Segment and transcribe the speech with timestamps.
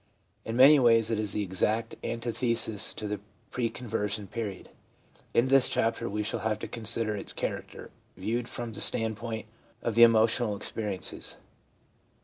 [0.45, 3.19] In many ways it is the exact antithesis to the
[3.51, 4.69] pre conversion period.
[5.31, 9.45] In this chapter we shall have to consider its character, viewed from the standpoint
[9.83, 11.37] of the emotional experiences.